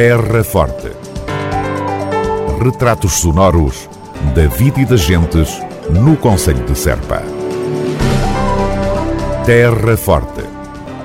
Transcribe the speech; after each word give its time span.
Terra 0.00 0.44
Forte. 0.44 0.92
Retratos 2.62 3.14
sonoros 3.14 3.90
da 4.32 4.46
vida 4.46 4.80
e 4.80 4.84
das 4.84 5.00
gentes 5.00 5.60
no 5.90 6.16
Conselho 6.16 6.64
de 6.64 6.78
Serpa. 6.78 7.20
Terra 9.44 9.96
Forte. 9.96 10.44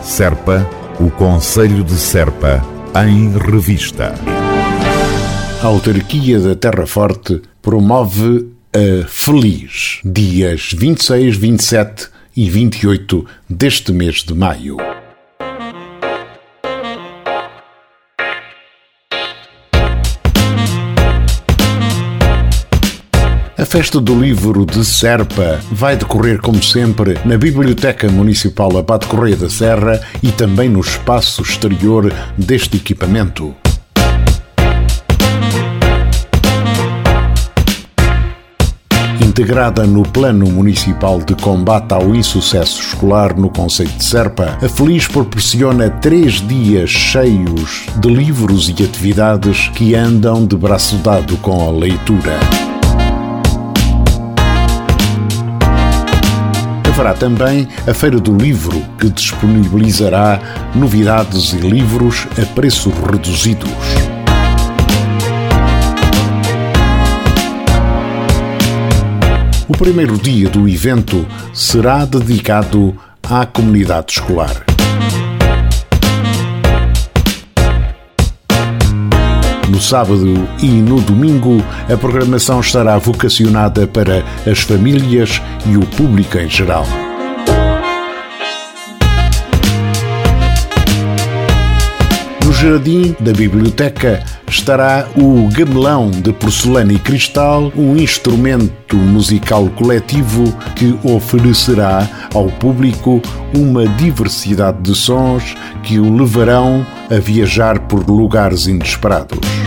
Serpa, 0.00 0.64
o 1.00 1.10
Conselho 1.10 1.82
de 1.82 1.96
Serpa, 1.96 2.64
em 3.04 3.36
revista. 3.36 4.14
A 5.60 5.66
autarquia 5.66 6.38
da 6.38 6.54
Terra 6.54 6.86
Forte 6.86 7.42
promove 7.60 8.52
a 8.72 9.04
Feliz, 9.08 9.98
dias 10.04 10.70
26, 10.72 11.36
27 11.36 12.08
e 12.36 12.48
28 12.48 13.26
deste 13.50 13.90
mês 13.90 14.22
de 14.22 14.32
maio. 14.32 14.76
A 23.66 23.68
Festa 23.68 24.00
do 24.00 24.14
Livro 24.14 24.64
de 24.64 24.84
Serpa 24.84 25.60
vai 25.72 25.96
decorrer, 25.96 26.40
como 26.40 26.62
sempre, 26.62 27.18
na 27.24 27.36
Biblioteca 27.36 28.08
Municipal 28.08 28.78
Abate 28.78 29.08
Correia 29.08 29.34
da 29.34 29.50
Serra 29.50 30.00
e 30.22 30.30
também 30.30 30.68
no 30.68 30.78
espaço 30.78 31.42
exterior 31.42 32.12
deste 32.38 32.76
equipamento. 32.76 33.52
Integrada 39.20 39.84
no 39.84 40.04
Plano 40.04 40.46
Municipal 40.46 41.20
de 41.20 41.34
Combate 41.34 41.92
ao 41.92 42.14
Insucesso 42.14 42.80
Escolar 42.80 43.36
no 43.36 43.50
Conceito 43.50 43.96
de 43.96 44.04
Serpa, 44.04 44.56
a 44.62 44.68
Feliz 44.68 45.08
proporciona 45.08 45.90
três 45.90 46.34
dias 46.34 46.88
cheios 46.88 47.86
de 47.96 48.08
livros 48.08 48.68
e 48.68 48.84
atividades 48.84 49.68
que 49.74 49.96
andam 49.96 50.46
de 50.46 50.56
braço 50.56 50.98
dado 50.98 51.36
com 51.38 51.68
a 51.68 51.72
leitura. 51.72 52.38
Haverá 56.96 57.12
também 57.12 57.68
a 57.86 57.92
Feira 57.92 58.18
do 58.18 58.34
Livro, 58.34 58.82
que 58.98 59.10
disponibilizará 59.10 60.40
novidades 60.74 61.52
e 61.52 61.58
livros 61.58 62.26
a 62.40 62.46
preços 62.54 62.94
reduzidos. 62.94 63.70
O 69.68 69.76
primeiro 69.76 70.16
dia 70.16 70.48
do 70.48 70.66
evento 70.66 71.26
será 71.52 72.06
dedicado 72.06 72.96
à 73.22 73.44
comunidade 73.44 74.12
escolar. 74.12 74.75
No 79.76 79.82
sábado 79.82 80.48
e 80.62 80.68
no 80.68 81.02
domingo, 81.02 81.62
a 81.86 81.98
programação 81.98 82.60
estará 82.60 82.96
vocacionada 82.96 83.86
para 83.86 84.24
as 84.50 84.60
famílias 84.60 85.42
e 85.66 85.76
o 85.76 85.84
público 85.84 86.38
em 86.38 86.48
geral. 86.48 86.86
No 92.42 92.52
jardim 92.54 93.14
da 93.20 93.34
biblioteca 93.34 94.24
estará 94.48 95.06
o 95.14 95.46
gamelão 95.52 96.10
de 96.10 96.32
porcelana 96.32 96.94
e 96.94 96.98
cristal, 96.98 97.70
um 97.76 97.98
instrumento 97.98 98.96
musical 98.96 99.68
coletivo 99.76 100.56
que 100.74 100.98
oferecerá 101.04 102.08
ao 102.32 102.46
público 102.46 103.20
uma 103.54 103.86
diversidade 103.86 104.80
de 104.80 104.94
sons 104.96 105.54
que 105.82 105.98
o 105.98 106.16
levarão 106.16 106.86
a 107.10 107.20
viajar 107.20 107.80
por 107.80 108.08
lugares 108.08 108.66
inesperados. 108.66 109.65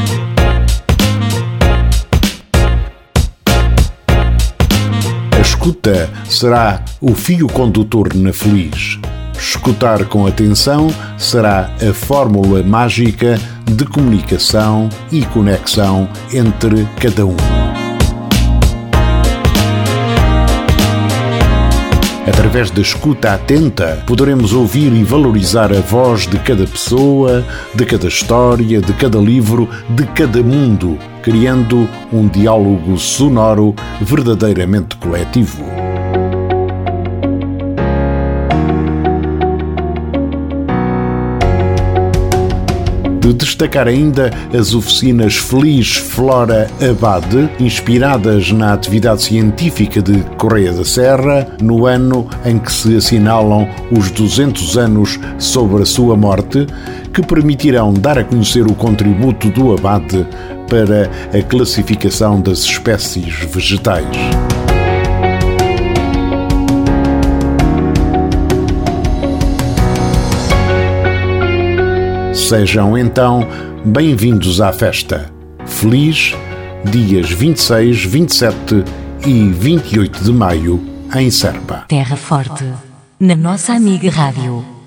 Escuta 5.60 6.10
será 6.30 6.82
o 7.02 7.14
fio 7.14 7.46
condutor 7.48 8.16
na 8.16 8.32
Feliz. 8.32 8.98
Escutar 9.38 10.06
com 10.06 10.26
atenção 10.26 10.88
será 11.18 11.70
a 11.82 11.94
fórmula 11.94 12.64
mágica 12.64 13.38
de 13.66 13.84
comunicação 13.84 14.88
e 15.12 15.26
conexão 15.26 16.08
entre 16.34 16.88
cada 17.02 17.26
um. 17.26 17.59
Através 22.30 22.70
da 22.70 22.80
escuta 22.80 23.34
atenta, 23.34 24.04
poderemos 24.06 24.54
ouvir 24.54 24.94
e 24.94 25.04
valorizar 25.04 25.74
a 25.74 25.82
voz 25.82 26.28
de 26.28 26.38
cada 26.38 26.64
pessoa, 26.68 27.44
de 27.74 27.84
cada 27.86 28.08
história, 28.08 28.80
de 28.80 28.94
cada 28.94 29.18
livro, 29.18 29.68
de 29.90 30.06
cada 30.06 30.44
mundo, 30.44 31.00
criando 31.24 31.90
um 32.14 32.28
diálogo 32.28 33.00
sonoro 33.00 33.74
verdadeiramente 34.00 34.96
coletivo. 34.98 35.66
De 43.30 43.46
destacar 43.46 43.88
ainda 43.88 44.32
as 44.58 44.74
oficinas 44.74 45.36
Feliz 45.36 45.98
Flora 45.98 46.68
Abade, 46.82 47.50
inspiradas 47.60 48.52
na 48.52 48.74
atividade 48.74 49.22
científica 49.22 50.02
de 50.02 50.22
Correia 50.38 50.74
da 50.74 50.84
Serra, 50.84 51.48
no 51.62 51.86
ano 51.86 52.28
em 52.44 52.58
que 52.58 52.72
se 52.72 52.96
assinalam 52.96 53.70
os 53.92 54.10
200 54.12 54.78
anos 54.78 55.20
sobre 55.38 55.84
a 55.84 55.86
sua 55.86 56.16
morte, 56.16 56.66
que 57.14 57.22
permitirão 57.22 57.94
dar 57.94 58.18
a 58.18 58.24
conhecer 58.24 58.66
o 58.66 58.74
contributo 58.74 59.50
do 59.52 59.74
abade 59.74 60.26
para 60.68 61.10
a 61.38 61.44
classificação 61.44 62.42
das 62.42 62.60
espécies 62.60 63.34
vegetais. 63.52 64.08
Sejam 72.50 72.98
então 72.98 73.48
bem-vindos 73.86 74.60
à 74.60 74.74
festa. 74.74 75.32
Feliz 75.68 76.34
dias 76.84 77.30
26, 77.30 78.06
27 78.06 78.56
e 79.24 79.50
28 79.50 80.24
de 80.24 80.34
maio 80.34 80.84
em 81.16 81.30
Serpa. 81.30 81.86
Terra 81.88 82.16
Forte, 82.16 82.66
na 83.20 83.36
nossa 83.36 83.74
amiga 83.74 84.10
Rádio. 84.10 84.79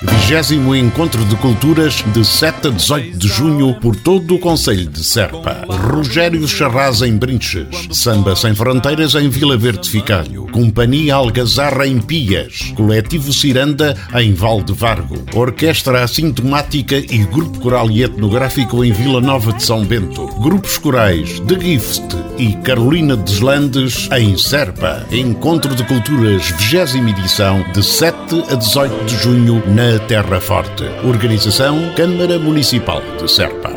Vigésimo 0.00 0.76
Encontro 0.76 1.24
de 1.24 1.34
Culturas 1.34 2.04
de 2.14 2.24
7 2.24 2.68
a 2.68 2.70
18 2.70 3.18
de 3.18 3.26
junho 3.26 3.74
por 3.80 3.96
todo 3.96 4.36
o 4.36 4.38
Conselho 4.38 4.86
de 4.86 5.02
Serpa. 5.02 5.64
Rogério 5.68 6.46
Charraz 6.46 7.02
em 7.02 7.16
Brinches. 7.16 7.66
Samba 7.90 8.36
Sem 8.36 8.54
Fronteiras 8.54 9.16
em 9.16 9.28
Vila 9.28 9.56
Verde 9.56 9.90
Ficalho. 9.90 10.46
Companhia 10.52 11.16
Algazarra 11.16 11.84
em 11.84 11.98
Pias. 11.98 12.72
Coletivo 12.76 13.32
Ciranda 13.32 13.96
em 14.14 14.32
Valde 14.32 14.72
Vargo. 14.72 15.24
Orquestra 15.34 16.04
Assintomática 16.04 16.96
e 16.96 17.18
Grupo 17.24 17.58
Coral 17.58 17.90
e 17.90 18.04
Etnográfico 18.04 18.84
em 18.84 18.92
Vila 18.92 19.20
Nova 19.20 19.52
de 19.52 19.64
São 19.64 19.84
Bento. 19.84 20.28
Grupos 20.40 20.78
corais 20.78 21.40
The 21.40 21.58
Gift 21.58 22.16
e 22.38 22.52
Carolina 22.62 23.16
Deslandes 23.16 24.08
em 24.12 24.38
Serpa. 24.38 25.04
Encontro 25.10 25.74
de 25.74 25.82
Culturas, 25.82 26.52
20 26.52 27.18
edição, 27.18 27.64
de 27.72 27.82
7 27.82 28.44
a 28.48 28.54
18 28.54 29.04
de 29.04 29.16
junho 29.16 29.60
na 29.66 29.87
Terra 29.96 30.38
Forte. 30.38 30.84
Organização 31.02 31.94
Câmara 31.96 32.38
Municipal 32.38 33.00
de 33.18 33.30
Serpa. 33.30 33.70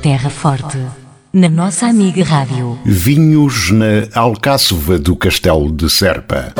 Terra 0.00 0.30
Forte, 0.30 0.78
na 1.30 1.50
nossa 1.50 1.86
amiga 1.86 2.24
Rádio. 2.24 2.78
Vinhos 2.86 3.70
na 3.70 4.08
Alcáçova 4.14 4.98
do 4.98 5.14
Castelo 5.14 5.70
de 5.70 5.90
Serpa. 5.90 6.54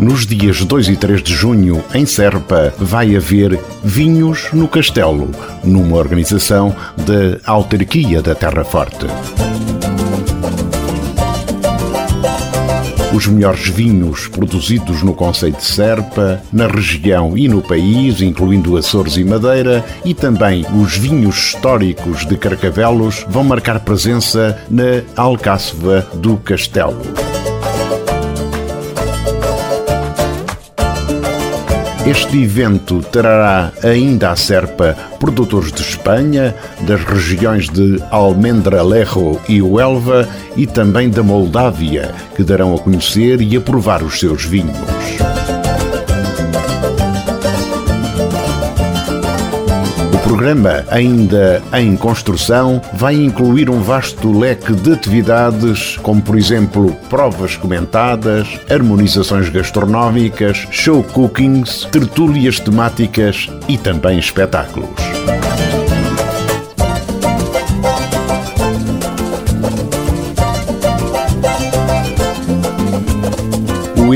Nos 0.00 0.26
dias 0.26 0.64
2 0.64 0.88
e 0.88 0.96
3 0.96 1.22
de 1.22 1.34
junho, 1.34 1.84
em 1.94 2.06
Serpa, 2.06 2.72
vai 2.78 3.14
haver 3.14 3.60
Vinhos 3.84 4.48
no 4.50 4.66
Castelo, 4.66 5.30
numa 5.62 5.98
organização 5.98 6.74
da 6.96 7.38
Autarquia 7.44 8.22
da 8.22 8.34
Terra 8.34 8.64
Forte. 8.64 9.04
Os 13.14 13.26
melhores 13.26 13.68
vinhos 13.68 14.26
produzidos 14.26 15.02
no 15.02 15.12
Conceito 15.12 15.58
de 15.58 15.66
Serpa, 15.66 16.40
na 16.50 16.66
região 16.66 17.36
e 17.36 17.46
no 17.46 17.60
país, 17.60 18.22
incluindo 18.22 18.78
Açores 18.78 19.18
e 19.18 19.24
Madeira, 19.24 19.84
e 20.02 20.14
também 20.14 20.64
os 20.80 20.96
vinhos 20.96 21.36
históricos 21.36 22.24
de 22.24 22.38
Carcavelos, 22.38 23.26
vão 23.28 23.44
marcar 23.44 23.78
presença 23.80 24.58
na 24.70 25.02
Alcáceva 25.14 26.08
do 26.14 26.38
Castelo. 26.38 27.02
Este 32.10 32.42
evento 32.42 33.02
trará 33.02 33.70
ainda 33.84 34.32
à 34.32 34.36
Serpa 34.36 34.96
produtores 35.20 35.70
de 35.70 35.80
Espanha, 35.80 36.56
das 36.80 37.04
regiões 37.04 37.68
de 37.68 38.02
Almendralejo 38.10 39.40
e 39.48 39.62
Huelva 39.62 40.28
e 40.56 40.66
também 40.66 41.08
da 41.08 41.22
Moldávia, 41.22 42.12
que 42.34 42.42
darão 42.42 42.74
a 42.74 42.78
conhecer 42.80 43.40
e 43.40 43.56
a 43.56 43.60
provar 43.60 44.02
os 44.02 44.18
seus 44.18 44.44
vinhos. 44.44 45.59
Programa, 50.30 50.84
ainda 50.88 51.60
em 51.72 51.96
construção, 51.96 52.80
vai 52.92 53.16
incluir 53.16 53.68
um 53.68 53.80
vasto 53.80 54.30
leque 54.30 54.72
de 54.72 54.92
atividades, 54.92 55.96
como 56.04 56.22
por 56.22 56.38
exemplo 56.38 56.96
provas 57.08 57.56
comentadas, 57.56 58.46
harmonizações 58.70 59.48
gastronómicas, 59.48 60.68
show 60.70 61.02
cookings, 61.02 61.84
tertúlias 61.90 62.60
temáticas 62.60 63.48
e 63.68 63.76
também 63.76 64.20
espetáculos. 64.20 64.88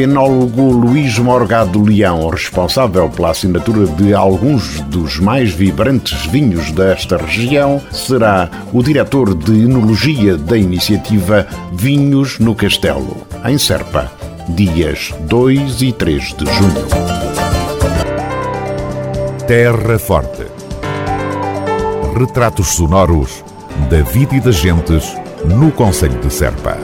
Enólogo 0.05 0.71
Luís 0.71 1.19
Morgado 1.19 1.83
Leão, 1.83 2.29
responsável 2.29 3.09
pela 3.09 3.31
assinatura 3.31 3.87
de 3.87 4.15
alguns 4.15 4.81
dos 4.83 5.19
mais 5.19 5.51
vibrantes 5.51 6.27
vinhos 6.27 6.71
desta 6.71 7.17
região, 7.17 7.81
será 7.91 8.51
o 8.73 8.83
diretor 8.83 9.35
de 9.35 9.65
enologia 9.65 10.37
da 10.37 10.57
iniciativa 10.57 11.47
Vinhos 11.73 12.39
no 12.39 12.55
Castelo, 12.55 13.17
em 13.47 13.57
Serpa, 13.57 14.13
dias 14.49 15.13
2 15.21 15.83
e 15.83 15.93
3 15.93 16.23
de 16.35 16.45
junho. 16.45 16.87
Terra 19.47 19.99
Forte. 19.99 20.47
Retratos 22.19 22.69
sonoros 22.69 23.43
da 23.91 24.03
vida 24.03 24.37
e 24.37 24.41
das 24.41 24.57
gentes 24.57 25.17
no 25.45 25.73
Conselho 25.73 26.21
de 26.21 26.33
Serpa. 26.33 26.84